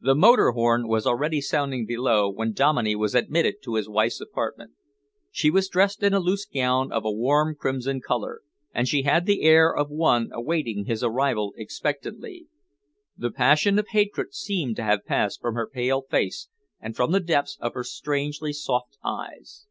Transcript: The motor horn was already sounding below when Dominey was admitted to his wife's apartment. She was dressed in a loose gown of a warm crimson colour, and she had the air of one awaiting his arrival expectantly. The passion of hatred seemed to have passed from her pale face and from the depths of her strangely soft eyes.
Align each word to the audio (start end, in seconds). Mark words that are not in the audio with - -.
The 0.00 0.16
motor 0.16 0.50
horn 0.50 0.88
was 0.88 1.06
already 1.06 1.40
sounding 1.40 1.86
below 1.86 2.28
when 2.28 2.50
Dominey 2.52 2.96
was 2.96 3.14
admitted 3.14 3.62
to 3.62 3.76
his 3.76 3.88
wife's 3.88 4.20
apartment. 4.20 4.72
She 5.30 5.52
was 5.52 5.68
dressed 5.68 6.02
in 6.02 6.12
a 6.12 6.18
loose 6.18 6.44
gown 6.44 6.90
of 6.90 7.04
a 7.04 7.12
warm 7.12 7.54
crimson 7.54 8.00
colour, 8.00 8.40
and 8.74 8.88
she 8.88 9.02
had 9.02 9.24
the 9.24 9.42
air 9.42 9.72
of 9.72 9.88
one 9.88 10.30
awaiting 10.32 10.86
his 10.86 11.04
arrival 11.04 11.54
expectantly. 11.56 12.48
The 13.16 13.30
passion 13.30 13.78
of 13.78 13.86
hatred 13.90 14.34
seemed 14.34 14.74
to 14.78 14.82
have 14.82 15.04
passed 15.06 15.40
from 15.40 15.54
her 15.54 15.68
pale 15.68 16.02
face 16.02 16.48
and 16.80 16.96
from 16.96 17.12
the 17.12 17.20
depths 17.20 17.56
of 17.60 17.74
her 17.74 17.84
strangely 17.84 18.52
soft 18.52 18.98
eyes. 19.04 19.68